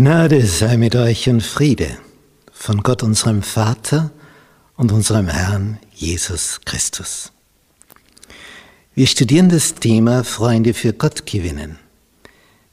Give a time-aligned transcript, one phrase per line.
[0.00, 1.98] Gnade sei mit euch und Friede
[2.52, 4.12] von Gott unserem Vater
[4.76, 7.32] und unserem Herrn Jesus Christus.
[8.94, 11.80] Wir studieren das Thema Freunde für Gott gewinnen,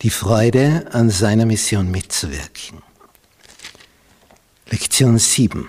[0.00, 2.82] die Freude an seiner Mission mitzuwirken.
[4.68, 5.68] Lektion 7.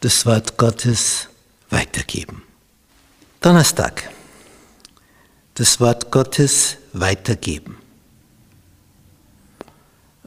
[0.00, 1.28] Das Wort Gottes
[1.70, 2.42] weitergeben.
[3.40, 4.10] Donnerstag.
[5.54, 7.78] Das Wort Gottes weitergeben.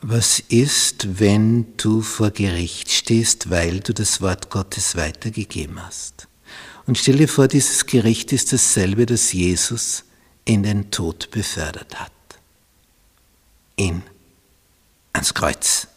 [0.01, 6.29] Was ist, wenn du vor Gericht stehst, weil du das Wort Gottes weitergegeben hast?
[6.87, 10.05] Und stell dir vor, dieses Gericht ist dasselbe, das Jesus
[10.45, 12.11] in den Tod befördert hat,
[13.75, 14.03] ihn
[15.11, 15.87] ans Kreuz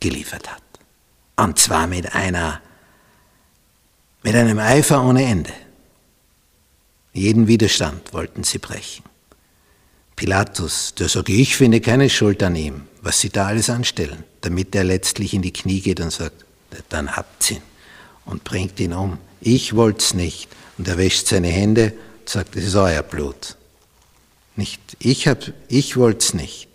[0.00, 0.62] geliefert hat.
[1.36, 2.62] Und zwar mit einer,
[4.22, 5.52] mit einem Eifer ohne Ende.
[7.12, 9.04] Jeden Widerstand wollten sie brechen.
[10.16, 14.74] Pilatus, der sage, ich finde keine Schuld an ihm, was sie da alles anstellen, damit
[14.74, 16.44] er letztlich in die Knie geht und sagt,
[16.88, 17.62] dann habt ihn
[18.24, 19.18] und bringt ihn um.
[19.40, 20.48] Ich wollte es nicht.
[20.78, 23.56] Und er wäscht seine Hände und sagt, es ist euer Blut.
[24.56, 25.28] Nicht, ich,
[25.68, 26.68] ich wollte es nicht.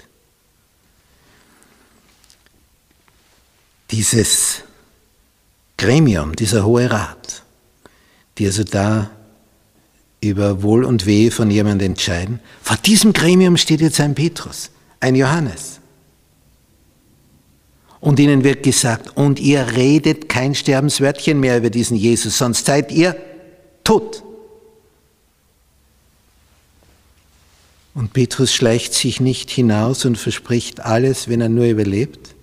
[3.91, 4.63] Dieses
[5.77, 7.43] Gremium, dieser Hohe Rat,
[8.37, 9.11] die also da
[10.21, 12.39] über Wohl und Wehe von jemandem entscheiden.
[12.63, 15.79] Vor diesem Gremium steht jetzt ein Petrus, ein Johannes.
[18.05, 22.91] Und ihnen wird gesagt, und ihr redet kein Sterbenswörtchen mehr über diesen Jesus, sonst seid
[22.91, 23.15] ihr
[23.83, 24.21] tot.
[27.95, 32.35] Und Petrus schleicht sich nicht hinaus und verspricht alles, wenn er nur überlebt.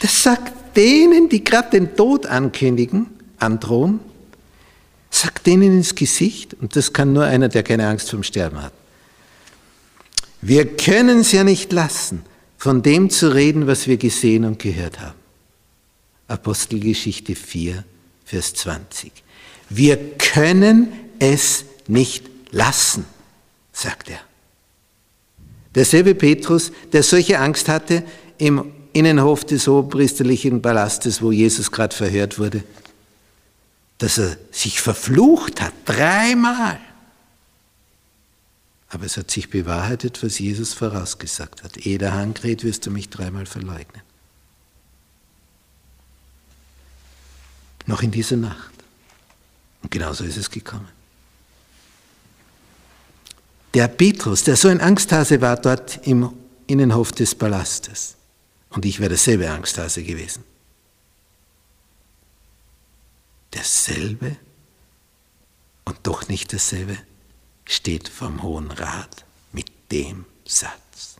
[0.00, 3.06] Das sagt denen, die gerade den Tod ankündigen,
[3.38, 4.00] androhen.
[5.08, 8.72] Sagt denen ins Gesicht, und das kann nur einer, der keine Angst vom Sterben hat.
[10.42, 12.24] Wir können es ja nicht lassen,
[12.60, 15.18] von dem zu reden, was wir gesehen und gehört haben.
[16.28, 17.84] Apostelgeschichte 4,
[18.26, 19.10] Vers 20.
[19.70, 23.06] Wir können es nicht lassen,
[23.72, 24.20] sagt er.
[25.74, 28.02] Derselbe Petrus, der solche Angst hatte
[28.36, 32.62] im Innenhof des hochpriesterlichen Palastes, wo Jesus gerade verhört wurde,
[33.96, 36.78] dass er sich verflucht hat, dreimal.
[38.90, 41.78] Aber es hat sich bewahrheitet, was Jesus vorausgesagt hat.
[41.78, 44.02] Ehe der Hahn kräht, wirst du mich dreimal verleugnen.
[47.86, 48.74] Noch in dieser Nacht.
[49.82, 50.88] Und genauso ist es gekommen.
[53.74, 56.32] Der Petrus, der so ein Angsthase war dort im
[56.66, 58.16] Innenhof des Palastes.
[58.70, 60.44] Und ich wäre derselbe Angsthase gewesen
[63.52, 64.36] derselbe
[65.84, 66.96] und doch nicht dasselbe
[67.70, 71.16] steht vom Hohen Rat mit dem Satz.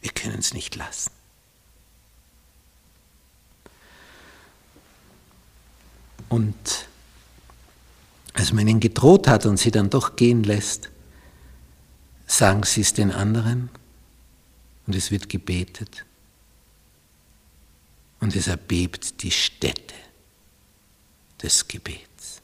[0.00, 1.10] Wir können es nicht lassen.
[6.28, 6.88] Und
[8.34, 10.90] als man ihnen gedroht hat und sie dann doch gehen lässt,
[12.26, 13.70] sagen sie es den anderen
[14.86, 16.04] und es wird gebetet
[18.20, 19.94] und es erbebt die Städte
[21.42, 22.42] des Gebets.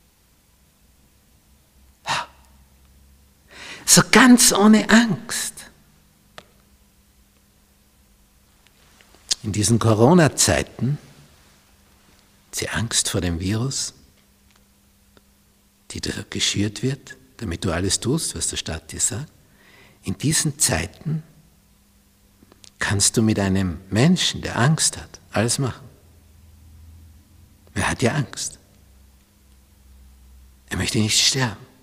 [2.06, 2.28] Ja.
[3.94, 5.54] So ganz ohne Angst.
[9.44, 10.98] In diesen Corona-Zeiten,
[12.54, 13.94] die Angst vor dem Virus,
[15.92, 19.30] die da geschürt wird, damit du alles tust, was der Staat dir sagt,
[20.02, 21.22] in diesen Zeiten
[22.80, 25.88] kannst du mit einem Menschen, der Angst hat, alles machen.
[27.74, 28.58] Wer hat ja Angst?
[30.68, 31.73] Er möchte nicht sterben.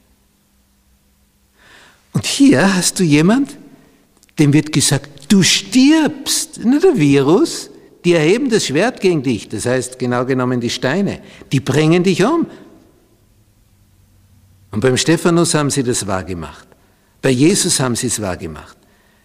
[2.22, 3.58] Und hier hast du jemand,
[4.38, 6.64] dem wird gesagt, du stirbst.
[6.64, 7.72] Nicht der Virus,
[8.06, 12.24] die erheben das Schwert gegen dich, das heißt genau genommen die Steine, die bringen dich
[12.24, 12.46] um.
[14.70, 16.68] Und beim Stephanus haben sie das wahrgemacht.
[17.24, 18.78] Bei Jesus haben sie es wahrgemacht.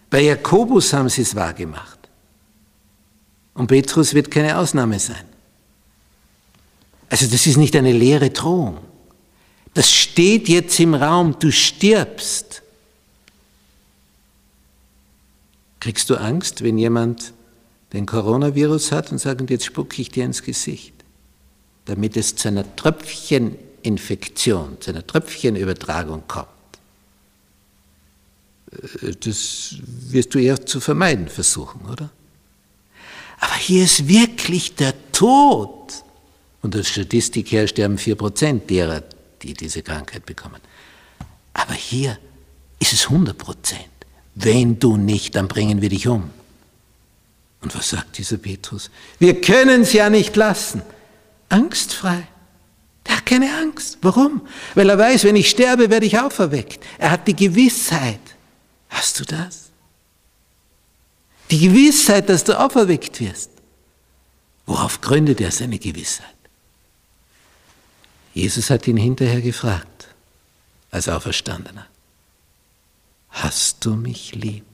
[0.09, 1.99] Bei Jakobus haben sie es wahrgemacht.
[3.53, 5.25] Und Petrus wird keine Ausnahme sein.
[7.11, 8.79] Also das ist nicht eine leere Drohung.
[9.75, 12.63] Das steht jetzt im Raum, du stirbst.
[15.79, 17.33] Kriegst du Angst, wenn jemand
[17.93, 20.93] den Coronavirus hat und sagt, jetzt spucke ich dir ins Gesicht,
[21.85, 26.47] damit es zu einer Tröpfcheninfektion, zu einer Tröpfchenübertragung kommt?
[28.71, 32.09] Äh, das wirst du eher zu vermeiden versuchen, oder?
[33.39, 36.03] Aber hier ist wirklich der Tod.
[36.61, 39.03] Und der Statistik her sterben 4% derer,
[39.41, 40.59] die diese Krankheit bekommen.
[41.53, 42.17] Aber hier
[42.79, 43.96] ist es 100 Prozent.
[44.39, 46.29] Wenn du nicht, dann bringen wir dich um.
[47.61, 48.91] Und was sagt dieser Petrus?
[49.17, 50.83] Wir können es ja nicht lassen.
[51.49, 52.27] Angstfrei.
[53.07, 53.97] Der hat keine Angst.
[54.01, 54.47] Warum?
[54.75, 56.85] Weil er weiß, wenn ich sterbe, werde ich auferweckt.
[56.99, 58.19] Er hat die Gewissheit.
[58.89, 59.71] Hast du das?
[61.49, 63.49] Die Gewissheit, dass du auferweckt wirst.
[64.67, 66.27] Worauf gründet er seine Gewissheit?
[68.35, 70.09] Jesus hat ihn hinterher gefragt,
[70.91, 71.87] als Auferstandener.
[73.43, 74.65] Hast du mich lieb?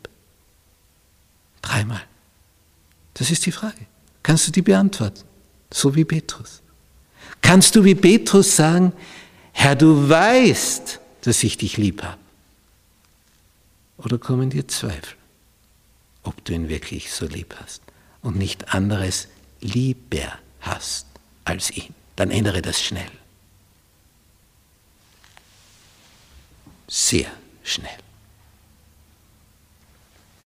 [1.61, 2.01] Dreimal.
[3.13, 3.85] Das ist die Frage.
[4.23, 5.23] Kannst du die beantworten?
[5.69, 6.61] So wie Petrus.
[7.41, 8.93] Kannst du wie Petrus sagen,
[9.51, 12.17] Herr, du weißt, dass ich dich lieb habe?
[13.97, 15.17] Oder kommen dir Zweifel,
[16.23, 17.81] ob du ihn wirklich so lieb hast
[18.21, 19.27] und nicht anderes
[19.59, 21.05] lieber hast
[21.43, 21.93] als ihn?
[22.15, 23.11] Dann ändere das schnell.
[26.87, 27.29] Sehr
[27.63, 28.02] schnell.